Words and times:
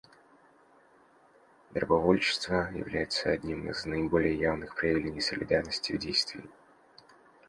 Добровольчество 1.69 2.71
является 2.73 3.29
одним 3.29 3.69
из 3.69 3.85
наиболее 3.85 4.33
явных 4.35 4.73
проявлений 4.73 5.21
солидарности 5.21 5.93
в 5.93 5.99
действии. 5.99 6.43